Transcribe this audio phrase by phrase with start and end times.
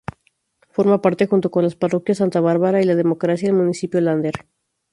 [0.71, 4.47] Forma parte, junto con las parroquias Santa Bárbara y La Democracia, el Municipio Lander.